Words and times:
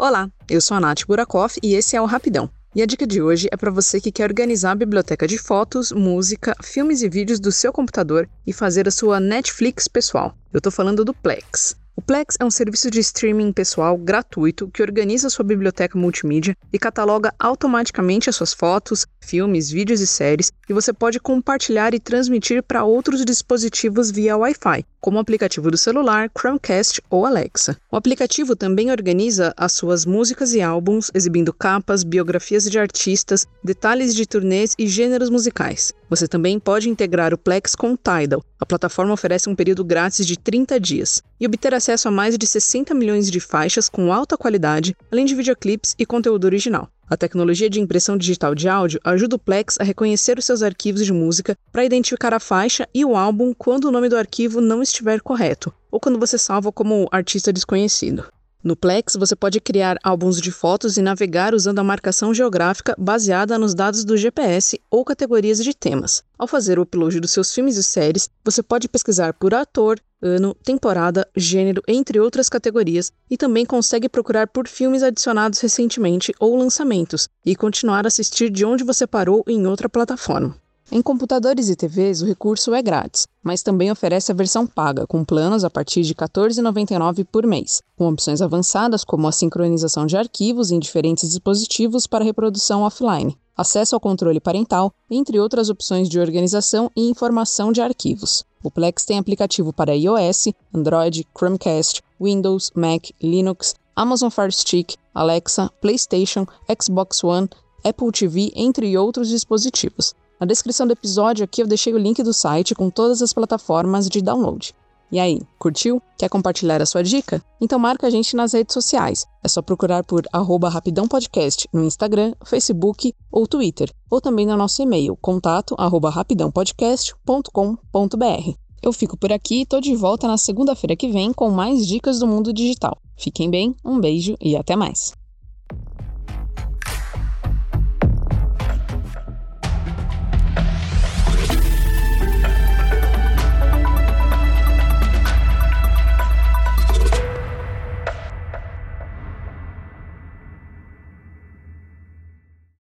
Olá, 0.00 0.30
eu 0.48 0.60
sou 0.60 0.76
a 0.76 0.80
Nath 0.80 1.04
Burakoff 1.08 1.58
e 1.60 1.74
esse 1.74 1.96
é 1.96 2.00
o 2.00 2.04
Rapidão. 2.04 2.48
E 2.72 2.80
a 2.80 2.86
dica 2.86 3.04
de 3.04 3.20
hoje 3.20 3.48
é 3.50 3.56
para 3.56 3.68
você 3.68 4.00
que 4.00 4.12
quer 4.12 4.30
organizar 4.30 4.70
a 4.70 4.76
biblioteca 4.76 5.26
de 5.26 5.36
fotos, 5.36 5.90
música, 5.90 6.54
filmes 6.62 7.02
e 7.02 7.08
vídeos 7.08 7.40
do 7.40 7.50
seu 7.50 7.72
computador 7.72 8.28
e 8.46 8.52
fazer 8.52 8.86
a 8.86 8.92
sua 8.92 9.18
Netflix 9.18 9.88
pessoal. 9.88 10.38
Eu 10.52 10.60
tô 10.60 10.70
falando 10.70 11.04
do 11.04 11.12
Plex. 11.12 11.74
O 11.98 12.00
Plex 12.00 12.36
é 12.38 12.44
um 12.44 12.50
serviço 12.50 12.92
de 12.92 13.00
streaming 13.00 13.52
pessoal 13.52 13.98
gratuito 13.98 14.68
que 14.68 14.82
organiza 14.82 15.28
sua 15.28 15.44
biblioteca 15.44 15.98
multimídia 15.98 16.56
e 16.72 16.78
cataloga 16.78 17.34
automaticamente 17.40 18.30
as 18.30 18.36
suas 18.36 18.54
fotos, 18.54 19.04
filmes, 19.20 19.68
vídeos 19.68 20.00
e 20.00 20.06
séries, 20.06 20.52
e 20.68 20.72
você 20.72 20.92
pode 20.92 21.18
compartilhar 21.18 21.94
e 21.94 21.98
transmitir 21.98 22.62
para 22.62 22.84
outros 22.84 23.24
dispositivos 23.24 24.12
via 24.12 24.36
Wi-Fi, 24.36 24.84
como 25.00 25.16
o 25.16 25.20
aplicativo 25.20 25.72
do 25.72 25.76
celular, 25.76 26.30
Chromecast 26.38 27.02
ou 27.10 27.26
Alexa. 27.26 27.76
O 27.90 27.96
aplicativo 27.96 28.54
também 28.54 28.92
organiza 28.92 29.52
as 29.56 29.72
suas 29.72 30.06
músicas 30.06 30.54
e 30.54 30.62
álbuns, 30.62 31.10
exibindo 31.12 31.52
capas, 31.52 32.04
biografias 32.04 32.70
de 32.70 32.78
artistas, 32.78 33.44
detalhes 33.64 34.14
de 34.14 34.24
turnês 34.24 34.72
e 34.78 34.86
gêneros 34.86 35.30
musicais. 35.30 35.92
Você 36.08 36.26
também 36.26 36.58
pode 36.58 36.88
integrar 36.88 37.34
o 37.34 37.38
Plex 37.38 37.74
com 37.74 37.92
o 37.92 37.96
Tidal. 37.96 38.42
A 38.58 38.64
plataforma 38.64 39.12
oferece 39.12 39.48
um 39.48 39.54
período 39.54 39.84
grátis 39.84 40.26
de 40.26 40.38
30 40.38 40.80
dias 40.80 41.22
e 41.38 41.46
obter 41.46 41.74
acesso 41.74 42.08
a 42.08 42.10
mais 42.10 42.38
de 42.38 42.46
60 42.46 42.94
milhões 42.94 43.30
de 43.30 43.40
faixas 43.40 43.88
com 43.88 44.12
alta 44.12 44.36
qualidade, 44.36 44.96
além 45.12 45.26
de 45.26 45.34
videoclipes 45.34 45.94
e 45.98 46.06
conteúdo 46.06 46.44
original. 46.44 46.88
A 47.10 47.16
tecnologia 47.16 47.70
de 47.70 47.80
impressão 47.80 48.16
digital 48.16 48.54
de 48.54 48.68
áudio 48.68 49.00
ajuda 49.04 49.36
o 49.36 49.38
Plex 49.38 49.76
a 49.80 49.84
reconhecer 49.84 50.38
os 50.38 50.44
seus 50.44 50.62
arquivos 50.62 51.04
de 51.04 51.12
música 51.12 51.56
para 51.72 51.84
identificar 51.84 52.34
a 52.34 52.40
faixa 52.40 52.86
e 52.94 53.04
o 53.04 53.16
álbum 53.16 53.54
quando 53.54 53.86
o 53.86 53.90
nome 53.90 54.08
do 54.08 54.16
arquivo 54.16 54.60
não 54.60 54.82
estiver 54.82 55.20
correto, 55.20 55.72
ou 55.90 55.98
quando 55.98 56.18
você 56.18 56.36
salva 56.36 56.70
como 56.70 57.08
artista 57.10 57.52
desconhecido. 57.52 58.24
No 58.62 58.74
Plex, 58.74 59.14
você 59.16 59.36
pode 59.36 59.60
criar 59.60 59.96
álbuns 60.02 60.40
de 60.40 60.50
fotos 60.50 60.96
e 60.96 61.02
navegar 61.02 61.54
usando 61.54 61.78
a 61.78 61.84
marcação 61.84 62.34
geográfica 62.34 62.92
baseada 62.98 63.56
nos 63.56 63.72
dados 63.72 64.04
do 64.04 64.16
GPS 64.16 64.80
ou 64.90 65.04
categorias 65.04 65.62
de 65.62 65.72
temas. 65.72 66.24
Ao 66.36 66.48
fazer 66.48 66.76
o 66.76 66.82
upload 66.82 67.20
dos 67.20 67.30
seus 67.30 67.54
filmes 67.54 67.76
e 67.76 67.84
séries, 67.84 68.28
você 68.44 68.60
pode 68.60 68.88
pesquisar 68.88 69.32
por 69.32 69.54
ator, 69.54 70.00
ano, 70.20 70.56
temporada, 70.64 71.28
gênero, 71.36 71.80
entre 71.86 72.18
outras 72.18 72.48
categorias, 72.48 73.12
e 73.30 73.36
também 73.36 73.64
consegue 73.64 74.08
procurar 74.08 74.48
por 74.48 74.66
filmes 74.66 75.04
adicionados 75.04 75.60
recentemente 75.60 76.34
ou 76.40 76.56
lançamentos, 76.56 77.28
e 77.46 77.54
continuar 77.54 78.04
a 78.06 78.08
assistir 78.08 78.50
de 78.50 78.64
onde 78.64 78.82
você 78.82 79.06
parou 79.06 79.44
em 79.46 79.68
outra 79.68 79.88
plataforma. 79.88 80.56
Em 80.90 81.02
computadores 81.02 81.68
e 81.68 81.76
TVs, 81.76 82.22
o 82.22 82.24
recurso 82.24 82.72
é 82.72 82.80
grátis, 82.80 83.26
mas 83.42 83.62
também 83.62 83.90
oferece 83.90 84.32
a 84.32 84.34
versão 84.34 84.66
paga, 84.66 85.06
com 85.06 85.22
planos 85.22 85.62
a 85.62 85.68
partir 85.68 86.00
de 86.00 86.14
R$ 86.14 86.26
14,99 86.26 87.26
por 87.30 87.46
mês, 87.46 87.82
com 87.94 88.08
opções 88.08 88.40
avançadas 88.40 89.04
como 89.04 89.28
a 89.28 89.32
sincronização 89.32 90.06
de 90.06 90.16
arquivos 90.16 90.70
em 90.70 90.78
diferentes 90.78 91.28
dispositivos 91.28 92.06
para 92.06 92.24
reprodução 92.24 92.80
offline, 92.84 93.36
acesso 93.54 93.94
ao 93.94 94.00
controle 94.00 94.40
parental, 94.40 94.90
entre 95.10 95.38
outras 95.38 95.68
opções 95.68 96.08
de 96.08 96.18
organização 96.18 96.90
e 96.96 97.10
informação 97.10 97.70
de 97.70 97.82
arquivos. 97.82 98.42
O 98.64 98.70
Plex 98.70 99.04
tem 99.04 99.18
aplicativo 99.18 99.74
para 99.74 99.94
iOS, 99.94 100.48
Android, 100.74 101.26
Chromecast, 101.36 102.02
Windows, 102.18 102.72
Mac, 102.74 103.10
Linux, 103.22 103.74
Amazon 103.94 104.30
Fire 104.30 104.52
Stick, 104.52 104.96
Alexa, 105.14 105.70
PlayStation, 105.82 106.46
Xbox 106.80 107.22
One, 107.22 107.46
Apple 107.84 108.10
TV, 108.10 108.50
entre 108.56 108.96
outros 108.96 109.28
dispositivos. 109.28 110.14
Na 110.40 110.46
descrição 110.46 110.86
do 110.86 110.92
episódio 110.92 111.44
aqui 111.44 111.62
eu 111.62 111.66
deixei 111.66 111.92
o 111.92 111.98
link 111.98 112.22
do 112.22 112.32
site 112.32 112.74
com 112.74 112.88
todas 112.90 113.20
as 113.22 113.32
plataformas 113.32 114.08
de 114.08 114.22
download. 114.22 114.72
E 115.10 115.18
aí, 115.18 115.40
curtiu? 115.58 116.02
Quer 116.18 116.28
compartilhar 116.28 116.82
a 116.82 116.86
sua 116.86 117.02
dica? 117.02 117.42
Então 117.60 117.78
marca 117.78 118.06
a 118.06 118.10
gente 118.10 118.36
nas 118.36 118.52
redes 118.52 118.74
sociais. 118.74 119.24
É 119.42 119.48
só 119.48 119.62
procurar 119.62 120.04
por 120.04 120.22
arroba 120.32 120.68
Rapidão 120.68 121.08
Podcast 121.08 121.66
no 121.72 121.82
Instagram, 121.82 122.34
Facebook 122.44 123.14
ou 123.32 123.48
Twitter. 123.48 123.90
Ou 124.10 124.20
também 124.20 124.46
no 124.46 124.54
nosso 124.56 124.82
e-mail, 124.82 125.16
contato 125.16 125.74
arroba 125.78 126.10
rapidãopodcast.com.br. 126.10 128.52
Eu 128.82 128.92
fico 128.92 129.16
por 129.16 129.32
aqui 129.32 129.62
e 129.62 129.66
tô 129.66 129.80
de 129.80 129.96
volta 129.96 130.28
na 130.28 130.36
segunda-feira 130.36 130.94
que 130.94 131.08
vem 131.08 131.32
com 131.32 131.50
mais 131.50 131.86
dicas 131.86 132.18
do 132.20 132.26
mundo 132.26 132.52
digital. 132.52 132.98
Fiquem 133.16 133.50
bem, 133.50 133.74
um 133.84 133.98
beijo 133.98 134.36
e 134.40 134.56
até 134.56 134.76
mais. 134.76 135.12